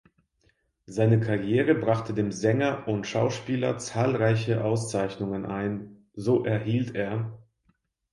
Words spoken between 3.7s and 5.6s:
zahlreiche Auszeichnungen